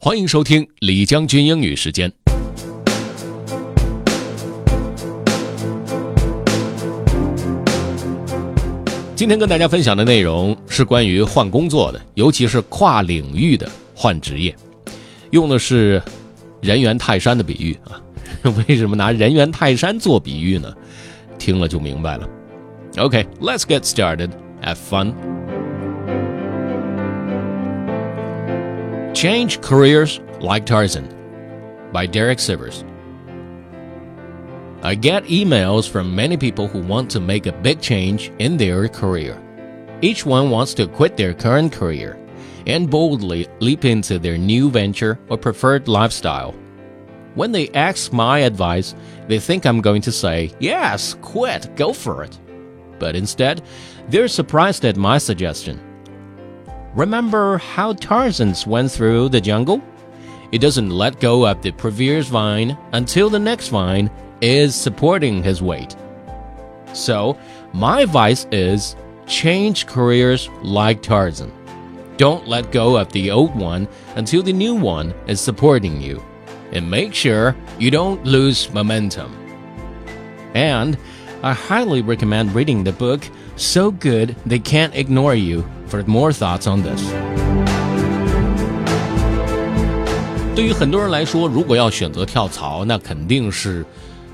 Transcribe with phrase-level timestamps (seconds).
[0.00, 2.10] 欢迎收听李将军英语时间。
[9.16, 14.54] 今天跟大家分享的内容是关于换工作的，尤其是跨领域的换职业，
[15.32, 16.00] 用的是
[16.60, 18.00] 人猿泰山的比喻啊。
[18.68, 20.72] 为什么拿人猿泰山做比喻呢？
[21.40, 22.28] 听了就明白了。
[22.98, 24.30] OK，let's get started.
[24.62, 25.37] Have fun.
[29.18, 31.08] Change Careers Like Tarzan
[31.92, 32.84] by Derek Sivers.
[34.84, 38.86] I get emails from many people who want to make a big change in their
[38.86, 39.36] career.
[40.02, 42.16] Each one wants to quit their current career
[42.68, 46.54] and boldly leap into their new venture or preferred lifestyle.
[47.34, 48.94] When they ask my advice,
[49.26, 52.38] they think I'm going to say, Yes, quit, go for it.
[53.00, 53.62] But instead,
[54.10, 55.87] they're surprised at my suggestion.
[56.98, 59.80] Remember how Tarzan went through the jungle?
[60.50, 64.10] He doesn't let go of the previous vine until the next vine
[64.40, 65.94] is supporting his weight.
[66.94, 67.38] So,
[67.72, 68.96] my advice is
[69.28, 71.52] change careers like Tarzan.
[72.16, 76.20] Don't let go of the old one until the new one is supporting you.
[76.72, 79.32] And make sure you don't lose momentum.
[80.52, 80.98] And
[81.40, 83.20] I highly recommend reading the book
[83.54, 87.00] So Good They Can't Ignore You for more thoughts on this.
[90.56, 93.86] 对于很多人来说，如果要选择跳槽，那肯定是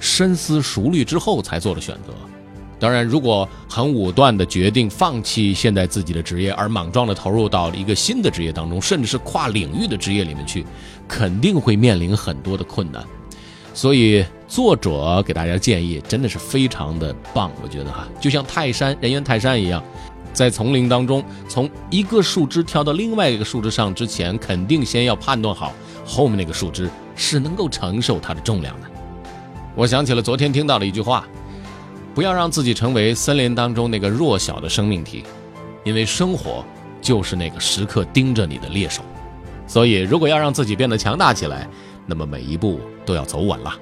[0.00, 2.14] 深思熟虑之后才做的选择。
[2.78, 10.64] 当然，如果很武断的决定放弃现在自己的职业，而莽撞的投入到了一个新的职业当中，甚至是跨领域的职业里面去，
[11.06, 13.04] 肯定会面临很多的困难。
[13.74, 19.82] 所以，作者给大家建议真的是非常的棒，我觉得哈，就像泰山人猿泰山一样，
[20.32, 25.72] 在丛林当中，从一个树枝跳到另外一个树枝上之前，肯定先要判断好
[26.04, 28.86] 后面那个树枝是能够承受它的重量的。
[29.74, 31.26] 我想起了昨天听到的一句话：
[32.14, 35.24] 不要让自己成为森林当中那个弱小的生命体，
[35.84, 36.64] 因为生活
[37.02, 39.02] 就是那个时刻盯着你的猎手。
[39.66, 41.68] 所以，如果要让自己变得强大起来，
[42.06, 43.74] 那么每一步都要走稳了。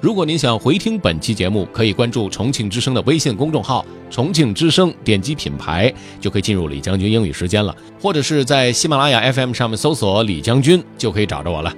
[0.00, 11.70] 如果您想回听本期节目，可以关注重庆之声的微信公众号“重庆之声”，点击品牌就可以进入李将军英语时间了，或者是在喜马拉雅 FM 上面搜索“李将军”就可以找着我了。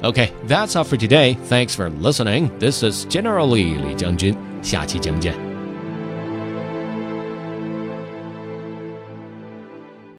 [0.00, 1.36] OK，that's all for today.
[1.50, 2.48] Thanks for listening.
[2.58, 5.47] This is generally 李将军，下期节目见。